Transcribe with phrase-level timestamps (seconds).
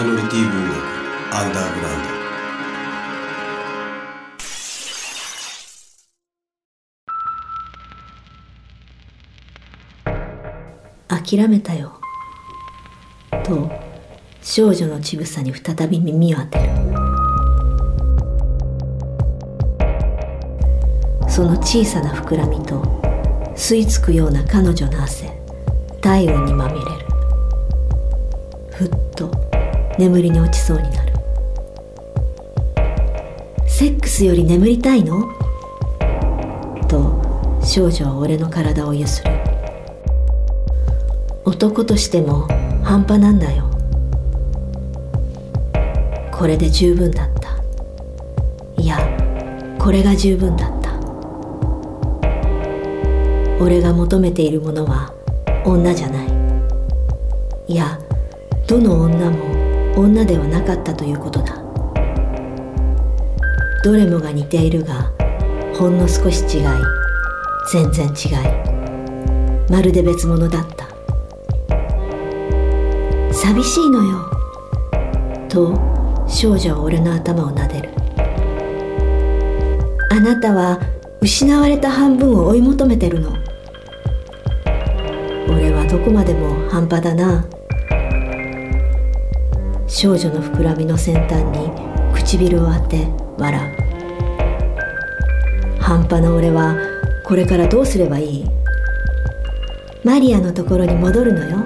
[0.00, 0.78] イノリティ文学
[1.34, 2.02] アンダーグラウン
[11.10, 12.00] ド諦めたよ
[13.44, 13.70] と
[14.40, 16.70] 少女の乳房に再び耳を当てる
[21.28, 22.80] その小さな膨らみと
[23.54, 25.38] 吸い付くような彼女の汗
[26.00, 26.90] 体温にまみれる
[28.70, 29.49] ふっと
[30.00, 31.12] 眠りに落ちそうになる。
[33.66, 35.28] セックスより眠りたいの？
[36.88, 37.20] と
[37.62, 39.30] 少女は俺の体をゆする。
[41.44, 42.48] 男としても
[42.82, 43.64] 半端なんだよ。
[46.32, 47.50] これで十分だった。
[48.80, 48.96] いや
[49.78, 50.98] これが十分だった。
[53.62, 55.12] 俺が求めているものは
[55.66, 56.26] 女じゃない。
[57.68, 57.98] いや
[58.66, 59.49] どの女も
[59.96, 61.56] 女ではなかったということだ。
[63.82, 65.10] どれもが似ているが
[65.74, 66.64] ほんの少し違い
[67.72, 69.70] 全然違い。
[69.70, 70.88] まるで別物だった。
[73.32, 74.30] 寂しいのよ。
[75.48, 75.74] と
[76.26, 77.90] 少女は俺の頭を撫でる。
[80.10, 80.78] あなたは
[81.20, 83.30] 失われた半分を追い求めてるの。
[85.48, 87.44] 俺はどこまでも半端だな。
[89.92, 91.68] 少女の膨らみの先端に
[92.14, 93.76] 唇を当て笑う。
[95.82, 96.76] 半端な俺は
[97.24, 98.44] これからどうすればいい？
[100.04, 101.58] マリアのところに戻るのよ。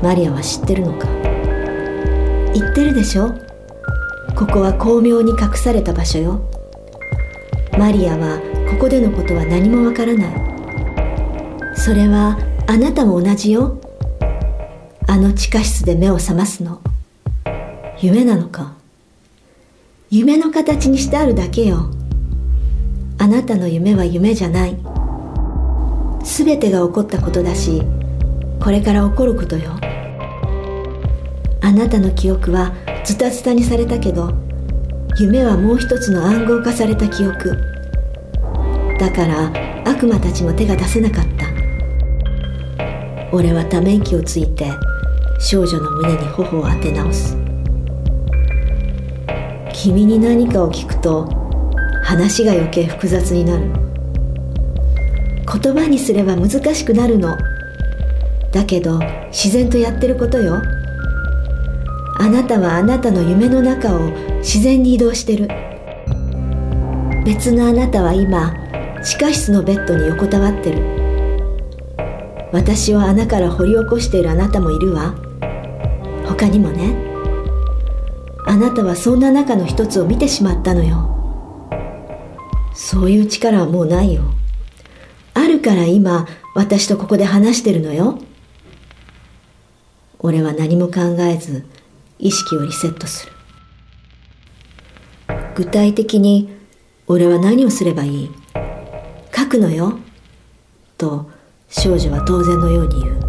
[0.00, 1.08] マリアは知ってるのか？
[2.54, 3.34] 言ってるでしょ？
[4.36, 6.48] ここは巧妙に隠された場所よ。
[7.76, 8.38] マリアは
[8.70, 11.76] ここでのことは何もわからない。
[11.76, 13.80] それはあなたも同じよ。
[15.08, 16.80] あの地下室で目を覚ますの。
[18.02, 18.72] 夢なのか？
[20.10, 21.88] 夢の形にしてあるだけよ。
[23.16, 24.76] あなたの夢は夢じゃない。
[26.24, 27.80] 全てが起こったことだし
[28.60, 29.70] これから起こることよ。
[31.60, 32.72] あなたの記憶は
[33.04, 34.32] ズタズタにされたけど
[35.20, 37.56] 夢はもう一つの暗号化された記憶。
[38.98, 39.52] だから
[39.88, 41.46] 悪魔たちも手が出せなかった。
[43.30, 44.66] 俺はため息をついて
[45.38, 47.38] 少女の胸に頬を当て直す。
[49.72, 51.28] 君に何かを聞くと
[52.02, 53.66] 話が余計複雑になる。
[55.62, 57.36] 言葉にすれば難しくなるの。
[58.52, 59.00] だけど
[59.30, 60.62] 自然とやってることよ。
[62.18, 65.48] あなたはあなたの夢の中を自然に移動してる。
[67.24, 68.54] 別のあなたは今
[69.02, 70.82] 地下室のベッドに横たわってる。
[72.52, 75.14] 私を穴から掘り起こしているあなたもいるわ。
[76.26, 77.11] 他にもね。
[78.62, 81.18] なたはそんな中の一つを見てしまったのよ。
[82.74, 84.22] そういう力はもうないよ。
[85.34, 88.18] あるから今私とここで話してるのよ。
[90.20, 91.66] 俺は何も考えず
[92.18, 93.32] 意識をリセットする。
[95.56, 96.50] 具体的に
[97.08, 98.30] 俺は何をすればいい？
[99.36, 99.98] 書くのよ。
[100.96, 101.28] と
[101.68, 103.20] 少女は当然のように言う。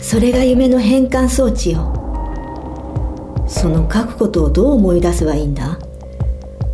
[0.00, 2.01] それが夢の変換装置よ。
[3.46, 5.78] その書くことをどう思い出せばいいんだ？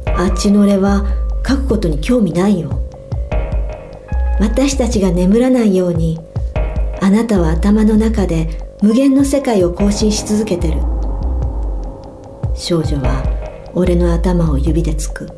[0.07, 1.05] あっちの俺は
[1.47, 2.71] 書くことに興味ないよ。
[4.41, 6.19] 私たちが眠らないように
[7.01, 8.49] あなたは頭の中で
[8.83, 10.81] 無限の世界を更新し続けてる。
[12.55, 15.29] 少女は俺の頭を指でつく。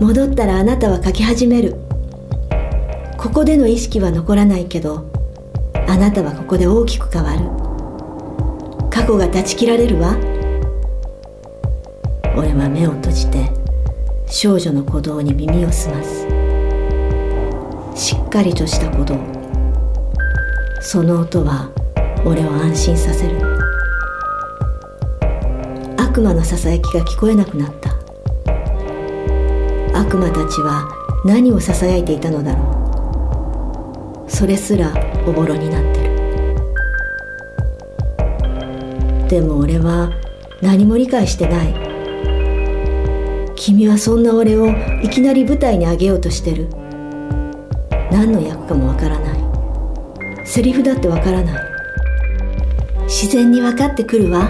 [0.00, 1.76] 戻ったらあなたは書き始める。
[3.16, 5.10] ここでの意識は残らないけど
[5.88, 7.65] あなたはここで大きく変わる。
[8.96, 10.16] 過去が断ち切られるわ。
[12.34, 13.50] 俺は目を閉じて
[14.26, 16.26] 少女の鼓動に耳を澄ます。
[17.94, 19.18] しっかりとした鼓動。
[20.80, 21.70] その音は
[22.24, 23.36] 俺を安心させる。
[25.98, 27.90] 悪魔のささやきが聞こえなくなった。
[30.00, 30.88] 悪魔たちは
[31.22, 34.30] 何をささやいていたのだろう。
[34.30, 34.90] それすら
[35.26, 36.05] おぼろになってる。
[39.28, 40.10] でも俺は
[40.62, 41.74] 何も理解してない。
[43.56, 44.68] 君はそんな俺を
[45.02, 46.68] いきなり舞台に上げようとしてる。
[48.10, 50.46] 何の役かもわからない。
[50.46, 51.62] セリフだってわからない。
[53.06, 54.48] 自然に分かってくるわ。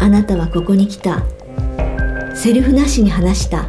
[0.00, 1.22] あなたはここに来た。
[2.34, 3.64] セリフなしに話した。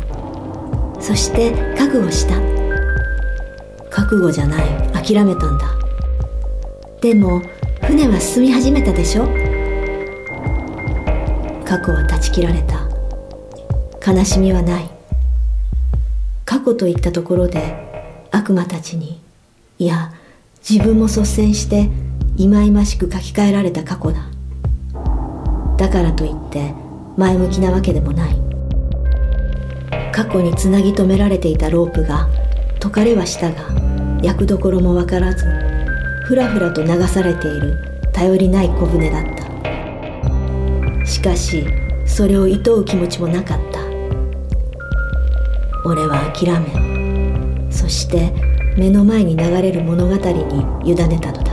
[0.99, 2.35] そして覚悟した。
[3.89, 4.65] 覚悟じゃない。
[4.91, 5.65] 諦めたんだ。
[7.01, 7.41] でも
[7.83, 9.40] 船は進み始めたでしょ？
[11.71, 12.81] 過去は断ち切られた。
[14.05, 14.89] 悲しみはない。
[16.43, 19.21] 過去といったところで悪魔たちに
[19.79, 20.11] いや
[20.69, 21.89] 自分も率先して
[22.35, 24.19] 忌々しく書き換えられた過去だ。
[25.77, 26.73] だからといって
[27.15, 28.35] 前向きなわけでもない。
[30.11, 32.27] 過去につなぎ止められていたロープが
[32.81, 33.73] 解かれはしたが
[34.21, 35.45] 役どころもわからず
[36.25, 37.77] ふらふらと流されている
[38.11, 39.50] 頼りない小舟だった。
[41.05, 41.65] しかし
[42.05, 43.81] それを厭う気持ちもなかった。
[45.83, 48.31] 俺は諦めそして
[48.77, 51.51] 目の前に流れる物語に委ねたのだ。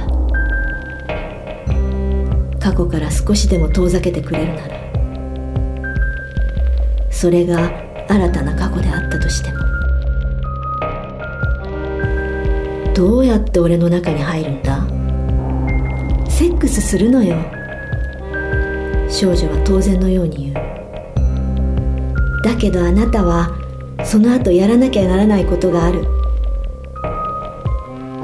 [2.60, 4.76] 過去から少しでも遠ざけてくれるなら
[7.10, 7.70] それが
[8.08, 9.58] 新たな過去であったとしても。
[12.94, 14.86] どうやって俺の中に入るんだ？
[16.28, 17.36] セックスするのよ。
[19.10, 20.78] 少女は当然のように言う。
[22.44, 23.50] だけどあなたは
[24.04, 26.04] その後やらなきゃならないことがある。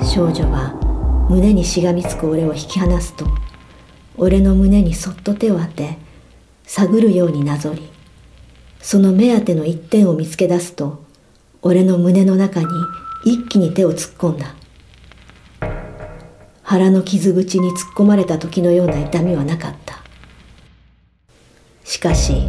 [0.04, 0.74] 少女は
[1.28, 3.26] 胸にしがみつく俺を引き離すと
[4.16, 5.98] 俺の胸にそっと手を当て
[6.64, 7.90] 探るようになぞり
[8.80, 11.02] その目当ての一点を見つけ出すと
[11.62, 12.66] 俺の胸の中に
[13.24, 14.54] 一気に手を突っ込んだ。
[16.62, 19.83] 腹の傷口に突っ込まれた時のような痛みはなかった。
[21.84, 22.48] しかし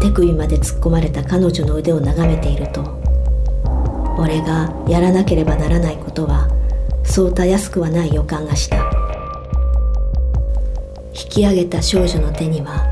[0.00, 2.82] 手首まで突っ込まれた彼女の腕を眺めていると
[4.18, 6.48] 俺がやらなければならないことは
[7.04, 8.76] そうたやすくはない予感がした。
[11.14, 12.86] 引き上げた少女の手には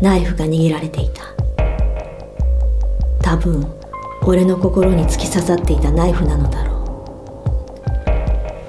[0.00, 1.22] ナイフが握られていた。
[3.22, 3.66] 多分
[4.22, 6.74] 俺の心に突き刺さっていたナイフなのだろ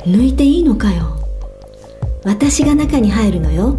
[0.05, 0.09] う。
[0.09, 1.17] 抜いていいのかよ。
[2.23, 3.75] 私が中に入るのよ。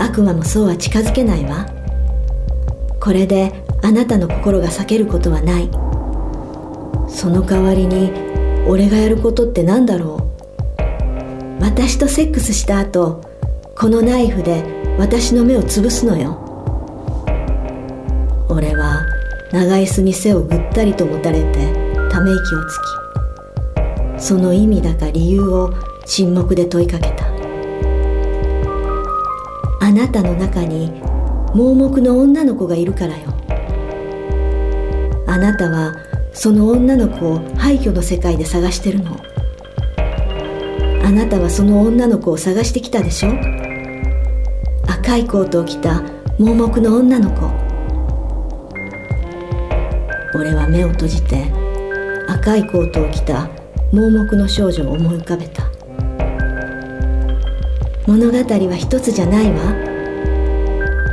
[0.00, 1.66] 悪魔もそうは近づけないわ。
[2.98, 3.52] これで
[3.82, 5.70] あなたの心が裂けることはない。
[7.08, 8.10] その代わりに
[8.66, 10.26] 俺がやることって何だろ
[11.58, 11.62] う。
[11.62, 13.20] 私とセックスした後
[13.76, 14.64] このナイフで
[14.98, 16.38] 私の目を潰すのよ。
[18.48, 19.04] 俺は
[19.52, 21.72] 長椅子に背をぐったりと持たれて
[22.10, 22.78] ため息をつ
[24.18, 25.72] きその意味だか理由を
[26.06, 27.19] 沈黙で問いかけた。
[29.90, 31.02] あなたの中に
[31.52, 33.34] 盲目の女の子がいるからよ。
[35.26, 35.96] あなたは
[36.32, 39.16] その女の子を廃墟の世界で探してるの。
[41.04, 43.30] あなたはその女の子を探してきたでしょ。
[44.86, 46.04] 赤いコートを着た
[46.38, 47.50] 盲目の女の子。
[50.38, 51.52] 俺は目を閉じて
[52.28, 53.48] 赤いコートを着た
[53.92, 55.69] 盲目の少女を思い浮かべた。
[58.10, 59.72] 物語は一つじゃないわ。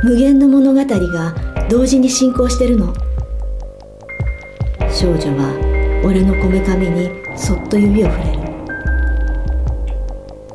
[0.02, 1.32] 無限の物語が
[1.70, 2.92] 同時に進行してるの。
[4.90, 8.38] 少女は俺のこめかみにそっと指を触れる。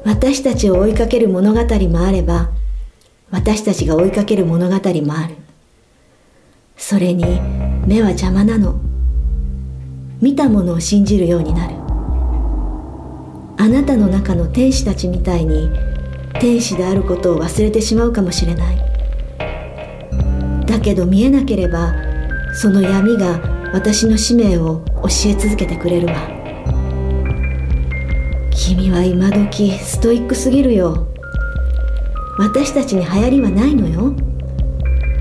[0.03, 2.49] 私たちを追いかける物語もあれば
[3.31, 5.35] 私たちが追いかける物語もある。
[6.75, 7.23] それに
[7.87, 8.81] 目は邪魔なの。
[10.19, 11.75] 見たものを信じるようになる。
[13.59, 15.69] あなたの中の天使たちみたいに
[16.43, 18.77] 天使であることを忘れてしまうかもしれない。
[20.65, 21.93] だけど見えなければ
[22.53, 23.39] その闇が
[23.71, 26.15] 私の使命を教え続けてくれるわ。
[28.51, 31.07] 君は今時ストイックすぎるよ。
[32.37, 34.13] 私たちに流行りはないのよ。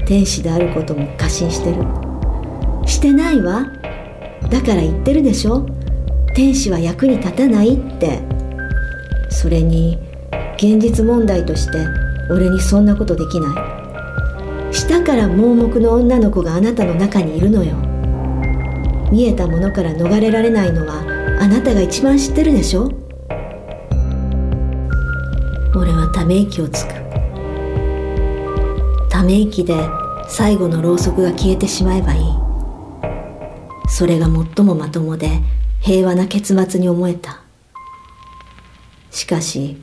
[0.05, 1.85] 天使であることも過信してる。
[2.85, 3.71] してないわ。
[4.51, 5.69] だから言ってるでしょ。
[6.35, 8.19] 天使は役に立たないって。
[9.31, 10.01] それに
[10.63, 11.89] 現実問題として
[12.31, 13.49] 俺にそんなことできな
[14.71, 14.73] い。
[14.73, 17.75] したから盲目の女の子があなたの中にいるのよ。
[19.11, 21.01] 見えたものから逃れられないのは
[21.41, 22.89] あなたが一番知ってるでしょ。
[25.75, 26.95] 俺はため息をつく。
[29.11, 29.75] ため息で
[30.29, 32.23] 最後のろうそくが消えてしまえばいい。
[33.89, 35.29] それが最もまともで
[35.81, 37.41] 平和な結末に思えた。
[39.11, 39.83] しかし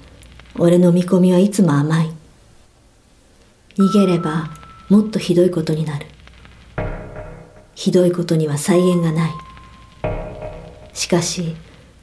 [0.57, 2.09] 俺の見込みはいつも甘い。
[3.77, 4.49] 逃げれば
[4.89, 6.05] もっとひどいことになる。
[7.75, 9.31] ひどいことには再現がない。
[10.93, 11.55] しかし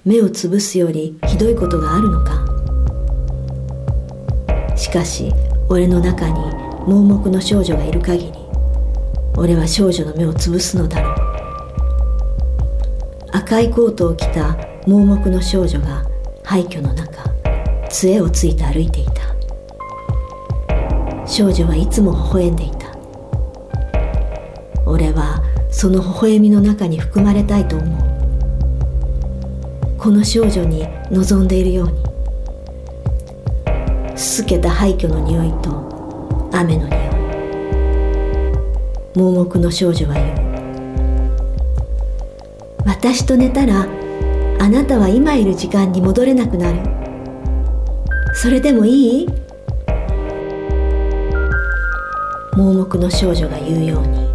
[0.04, 2.46] 目をつぶすよりひどいことがあるのか。
[4.76, 5.32] しかし
[5.68, 6.34] 俺の中に
[6.86, 8.32] 盲目の少女がいる限り
[9.36, 11.16] 俺は少女の目をつぶすのだろう。
[13.32, 16.04] 赤いコートを着た盲目の少女が
[16.42, 17.35] 廃墟の中。
[17.88, 19.12] 杖をついて歩いていた。
[21.26, 22.86] 少女はいつも微笑んでいた。
[24.86, 27.98] 俺はその微笑みの中に含まれたいと思う。
[29.98, 32.06] この少女に望んでいるように。
[34.16, 37.00] すすけた廃墟の匂いと雨の匂い。
[39.16, 40.46] 盲目の少女は言う。
[42.86, 43.86] 私と寝たら
[44.60, 47.05] あなたは今いる時間に戻れなくなる。
[48.36, 49.28] それでもいい？
[52.54, 54.28] 盲目の少女が言うように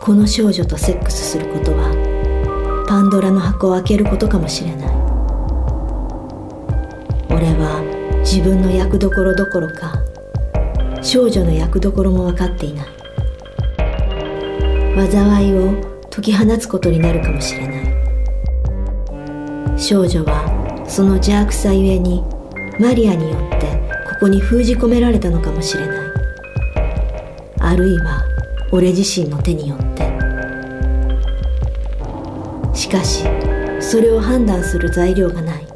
[0.00, 1.92] この少女とセックスすることは
[2.88, 4.88] パンドラの箱を開けることかもしれない。
[7.28, 7.82] 俺は
[8.24, 10.02] 自分の役どころどころか
[11.02, 12.86] 少女の役どころも分かっていない。
[15.10, 15.74] 災いを
[16.10, 17.82] 解き放つことになるかもしれない。
[19.78, 20.46] 少女は
[20.88, 22.24] その邪悪さゆえに
[22.80, 23.66] マリアによって
[24.08, 25.98] ここに封じ込められたのかもしれない。
[27.60, 28.24] あるいは
[28.72, 30.08] 俺自身の手によって。
[32.74, 33.24] しかし
[33.80, 35.66] それを判断する材料がない。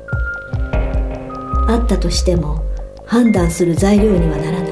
[1.68, 2.64] あったとしても
[3.04, 4.70] 判断する材料にはならない。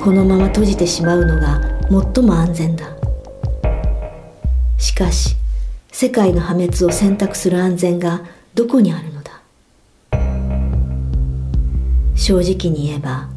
[0.00, 1.60] このまま閉じてしまうのが
[2.14, 2.96] 最も安全だ。
[4.78, 5.34] しかし
[5.90, 8.22] 世界の破滅を選択する安全が
[8.54, 9.11] どこにあるの
[12.24, 13.28] 正直に言えば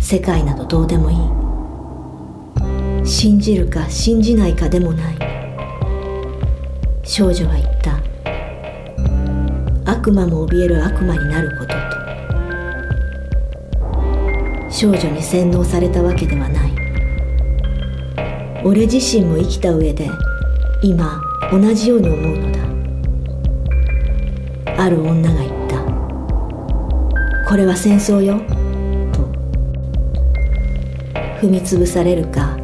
[0.00, 1.18] 世界などどうでもいい。
[3.06, 5.18] 信じるか信じないかでもない。
[7.04, 8.00] 少女は言った。
[9.92, 11.76] 悪魔も怯える悪魔になることと。
[14.68, 16.72] 少女に洗脳されたわけではない。
[18.64, 20.10] 俺自身も生きた上で
[20.82, 21.22] 今
[21.52, 22.58] 同じように思うのだ。
[24.76, 25.47] ある女が
[27.48, 28.38] これは戦争よ。
[29.10, 29.22] と。
[31.40, 32.58] 踏みつぶされるか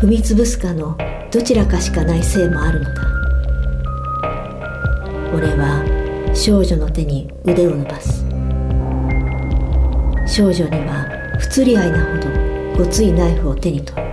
[0.00, 0.96] 踏みつぶすかの
[1.30, 3.02] どちらかしかない性もあるのだ
[5.34, 8.24] 俺は少女の手に腕を伸ばす。
[10.26, 11.06] 少女には
[11.38, 12.16] 不釣り合いなほ
[12.78, 14.08] どごついナイフを手に取る。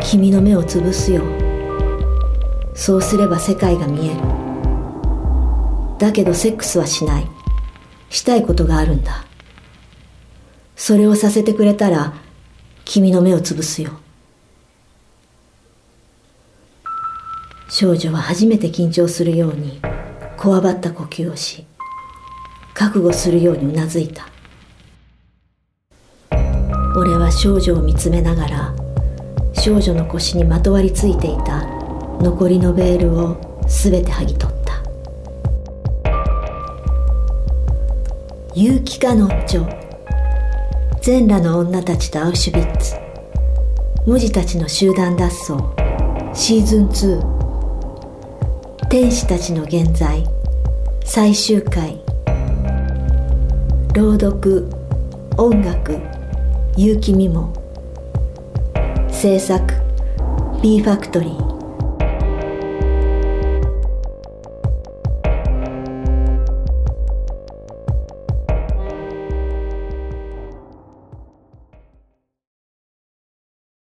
[0.00, 1.22] 君の目をつぶすよ。
[2.72, 4.33] そうすれば世界が見える。
[6.04, 7.26] だけどセックスはしない。
[8.10, 9.24] したいことがあるんだ。
[10.76, 12.12] それをさせてくれたら
[12.84, 13.92] 君の目をつぶすよ。
[17.70, 19.80] 少女は初めて緊張するように
[20.36, 21.64] こわばった呼吸をし
[22.74, 24.28] 覚悟するようにうなずいた。
[26.96, 28.74] 俺は少女を見つめながら
[29.54, 31.64] 少女の腰にまとわりついていた
[32.20, 34.63] 残りのベールを全て剥ぎ取った。
[38.56, 39.66] 結城かのっちょ
[41.02, 42.94] 全裸の女たちとアウシュビッツ。
[44.06, 45.54] 文字たちの集団脱走。
[46.32, 47.20] シーズン2
[48.88, 50.24] 天使たちの現在。
[51.04, 52.00] 最終回。
[53.92, 54.68] 朗読。
[55.36, 55.98] 音楽。
[56.76, 57.52] 結城美も。
[59.10, 59.64] 制作。
[60.62, 61.53] B ファクトリー